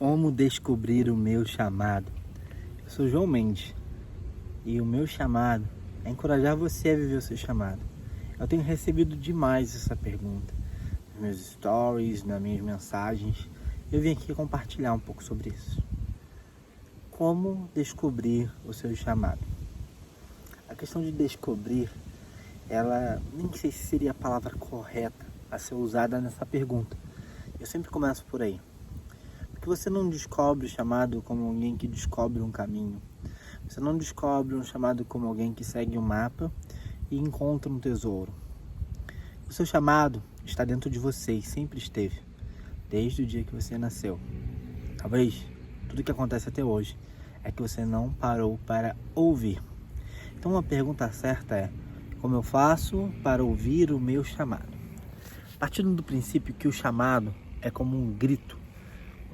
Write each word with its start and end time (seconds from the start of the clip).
Como 0.00 0.32
descobrir 0.32 1.10
o 1.10 1.14
meu 1.14 1.44
chamado? 1.44 2.10
Eu 2.82 2.88
sou 2.88 3.06
João 3.06 3.26
Mendes 3.26 3.74
e 4.64 4.80
o 4.80 4.86
meu 4.86 5.06
chamado 5.06 5.68
é 6.02 6.08
encorajar 6.08 6.56
você 6.56 6.88
a 6.88 6.96
viver 6.96 7.16
o 7.16 7.20
seu 7.20 7.36
chamado. 7.36 7.82
Eu 8.38 8.48
tenho 8.48 8.62
recebido 8.62 9.14
demais 9.14 9.76
essa 9.76 9.94
pergunta 9.94 10.54
nos 11.12 11.20
meus 11.20 11.50
stories, 11.50 12.24
nas 12.24 12.40
minhas 12.40 12.62
mensagens. 12.62 13.46
Eu 13.92 14.00
vim 14.00 14.12
aqui 14.12 14.34
compartilhar 14.34 14.94
um 14.94 14.98
pouco 14.98 15.22
sobre 15.22 15.50
isso. 15.50 15.82
Como 17.10 17.68
descobrir 17.74 18.50
o 18.64 18.72
seu 18.72 18.96
chamado? 18.96 19.46
A 20.66 20.74
questão 20.74 21.02
de 21.02 21.12
descobrir, 21.12 21.90
ela 22.70 23.20
nem 23.34 23.52
sei 23.52 23.70
se 23.70 23.84
seria 23.84 24.12
a 24.12 24.14
palavra 24.14 24.56
correta 24.56 25.26
a 25.50 25.58
ser 25.58 25.74
usada 25.74 26.22
nessa 26.22 26.46
pergunta. 26.46 26.96
Eu 27.60 27.66
sempre 27.66 27.90
começo 27.90 28.24
por 28.24 28.40
aí. 28.40 28.58
Porque 29.60 29.76
você 29.76 29.90
não 29.90 30.08
descobre 30.08 30.64
o 30.64 30.70
chamado 30.70 31.20
como 31.20 31.46
alguém 31.46 31.76
que 31.76 31.86
descobre 31.86 32.40
um 32.40 32.50
caminho. 32.50 33.00
Você 33.68 33.78
não 33.78 33.94
descobre 33.94 34.54
um 34.54 34.62
chamado 34.62 35.04
como 35.04 35.26
alguém 35.26 35.52
que 35.52 35.62
segue 35.62 35.98
um 35.98 36.02
mapa 36.02 36.50
e 37.10 37.18
encontra 37.18 37.70
um 37.70 37.78
tesouro. 37.78 38.32
O 39.46 39.52
seu 39.52 39.66
chamado 39.66 40.22
está 40.46 40.64
dentro 40.64 40.88
de 40.88 40.98
você 40.98 41.34
e 41.34 41.42
sempre 41.42 41.78
esteve, 41.78 42.22
desde 42.88 43.22
o 43.22 43.26
dia 43.26 43.44
que 43.44 43.54
você 43.54 43.76
nasceu. 43.76 44.18
Talvez 44.96 45.46
tudo 45.90 46.02
que 46.02 46.10
acontece 46.10 46.48
até 46.48 46.64
hoje 46.64 46.96
é 47.44 47.52
que 47.52 47.60
você 47.60 47.84
não 47.84 48.14
parou 48.14 48.58
para 48.64 48.96
ouvir. 49.14 49.62
Então, 50.38 50.52
uma 50.52 50.62
pergunta 50.62 51.12
certa 51.12 51.54
é: 51.54 51.70
como 52.18 52.34
eu 52.34 52.42
faço 52.42 53.12
para 53.22 53.44
ouvir 53.44 53.92
o 53.92 54.00
meu 54.00 54.24
chamado? 54.24 54.72
Partindo 55.58 55.92
do 55.94 56.02
princípio 56.02 56.54
que 56.54 56.66
o 56.66 56.72
chamado 56.72 57.34
é 57.60 57.70
como 57.70 57.94
um 57.94 58.10
grito, 58.10 58.58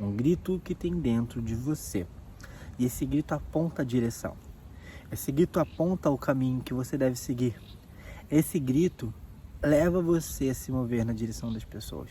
um 0.00 0.14
grito 0.14 0.60
que 0.64 0.74
tem 0.74 0.98
dentro 0.98 1.40
de 1.40 1.54
você. 1.54 2.06
E 2.78 2.84
esse 2.84 3.06
grito 3.06 3.32
aponta 3.32 3.82
a 3.82 3.84
direção. 3.84 4.36
Esse 5.10 5.30
grito 5.32 5.58
aponta 5.58 6.10
o 6.10 6.18
caminho 6.18 6.62
que 6.62 6.74
você 6.74 6.98
deve 6.98 7.16
seguir. 7.16 7.54
Esse 8.30 8.58
grito 8.58 9.14
leva 9.62 10.02
você 10.02 10.50
a 10.50 10.54
se 10.54 10.70
mover 10.70 11.04
na 11.04 11.12
direção 11.12 11.52
das 11.52 11.64
pessoas. 11.64 12.10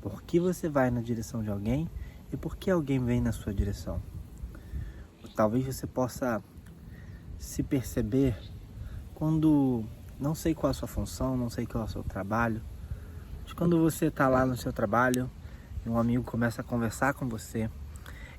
Por 0.00 0.22
que 0.22 0.38
você 0.38 0.68
vai 0.68 0.90
na 0.90 1.00
direção 1.00 1.42
de 1.42 1.50
alguém 1.50 1.88
e 2.32 2.36
por 2.36 2.56
que 2.56 2.70
alguém 2.70 3.04
vem 3.04 3.20
na 3.20 3.32
sua 3.32 3.52
direção? 3.52 4.00
Talvez 5.34 5.64
você 5.64 5.86
possa 5.86 6.42
se 7.38 7.62
perceber 7.62 8.36
quando 9.14 9.84
não 10.18 10.34
sei 10.34 10.54
qual 10.54 10.68
é 10.68 10.72
a 10.72 10.74
sua 10.74 10.88
função, 10.88 11.36
não 11.36 11.48
sei 11.48 11.66
qual 11.66 11.84
é 11.84 11.86
o 11.86 11.90
seu 11.90 12.02
trabalho, 12.02 12.62
mas 13.44 13.52
quando 13.52 13.78
você 13.78 14.06
está 14.06 14.28
lá 14.28 14.44
no 14.44 14.56
seu 14.56 14.72
trabalho 14.72 15.30
um 15.90 15.98
amigo 15.98 16.24
começa 16.24 16.60
a 16.60 16.64
conversar 16.64 17.14
com 17.14 17.28
você 17.28 17.70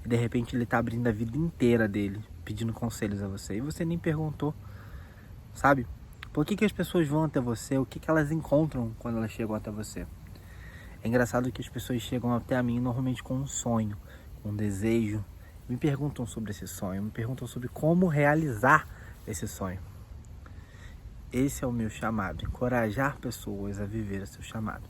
e 0.04 0.08
de 0.08 0.16
repente 0.16 0.56
ele 0.56 0.64
está 0.64 0.78
abrindo 0.78 1.08
a 1.08 1.12
vida 1.12 1.38
inteira 1.38 1.88
dele, 1.88 2.24
pedindo 2.46 2.74
conselhos 2.74 3.22
a 3.22 3.28
você 3.28 3.58
e 3.58 3.62
você 3.62 3.84
nem 3.84 3.98
perguntou, 3.98 4.54
sabe? 5.54 5.88
Por 6.32 6.46
que, 6.46 6.56
que 6.56 6.66
as 6.66 6.72
pessoas 6.72 7.08
vão 7.08 7.24
até 7.24 7.40
você? 7.40 7.78
O 7.78 7.86
que, 7.86 8.00
que 8.00 8.10
elas 8.10 8.32
encontram 8.32 8.94
quando 9.00 9.18
elas 9.18 9.32
chegam 9.32 9.56
até 9.56 9.72
você? 9.72 10.06
É 11.04 11.08
engraçado 11.08 11.52
que 11.52 11.62
as 11.62 11.70
pessoas 11.70 12.02
chegam 12.02 12.34
até 12.34 12.56
a 12.56 12.64
mim 12.64 12.80
normalmente 12.80 13.24
com 13.24 13.36
um 13.36 13.48
sonho, 13.48 13.98
um 14.44 14.56
desejo. 14.56 15.24
Me 15.68 15.78
perguntam 15.78 16.26
sobre 16.26 16.52
esse 16.52 16.68
sonho, 16.68 17.04
me 17.04 17.12
perguntam 17.12 17.48
sobre 17.48 17.68
como 17.68 18.08
realizar 18.08 18.88
esse 19.26 19.48
sonho. 19.48 19.80
Esse 21.32 21.64
é 21.64 21.68
o 21.68 21.72
meu 21.72 21.90
chamado, 21.90 22.44
encorajar 22.44 23.18
pessoas 23.18 23.80
a 23.80 23.86
viver 23.86 24.22
o 24.24 24.28
seu 24.28 24.42
chamado. 24.42 24.84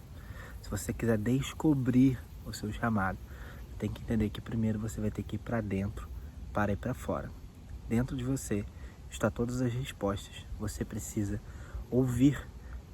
Se 0.61 0.69
você 0.69 0.94
quiser 0.94 1.17
descobrir 1.17 2.17
o 2.50 2.53
seu 2.53 2.72
chamado, 2.72 3.17
tem 3.78 3.89
que 3.89 4.02
entender 4.02 4.30
que 4.30 4.42
primeiro 4.42 4.80
você 4.80 5.00
vai 5.00 5.09
ter 5.11 5.23
que 5.23 5.38
ir 5.38 5.39
para 5.39 5.61
dentro 5.61 6.09
para 6.53 6.72
ir 6.72 6.78
para 6.78 6.94
fora. 6.94 7.31
Dentro 7.88 8.16
de 8.16 8.23
você 8.23 8.66
está 9.09 9.30
todas 9.30 9.61
as 9.61 9.73
respostas. 9.73 10.45
Você 10.59 10.83
precisa 10.83 11.41
ouvir, 11.90 12.40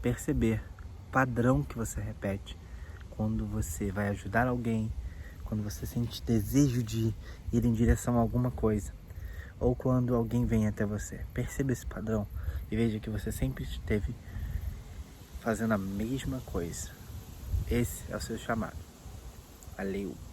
perceber 0.02 0.63
padrão 1.12 1.63
que 1.63 1.78
você 1.78 2.00
repete 2.02 2.57
quando 3.12 3.46
você 3.46 3.91
vai 3.91 4.09
ajudar 4.09 4.47
alguém, 4.47 4.91
quando 5.46 5.63
você 5.63 5.85
sente 5.85 6.22
desejo 6.22 6.84
de 6.84 7.13
ir 7.52 7.66
em 7.66 7.74
direção 7.74 8.18
a 8.18 8.22
alguma 8.22 8.52
coisa, 8.52 8.94
ou 9.59 9.75
quando 9.75 10.13
alguém 10.13 10.46
vem 10.46 10.68
até 10.68 10.85
você. 10.85 11.25
Perceba 11.34 11.72
esse 11.72 11.85
padrão 11.85 12.28
e 12.69 12.75
veja 12.75 13.00
que 13.00 13.09
você 13.09 13.31
sempre 13.31 13.63
esteve 13.63 14.13
fazendo 15.40 15.74
a 15.74 15.78
mesma 15.78 16.41
coisa. 16.41 16.91
Esse 17.69 18.03
é 18.12 18.18
o 18.18 18.22
seu 18.22 18.38
chamado. 18.38 18.84
Aliw. 19.78 20.25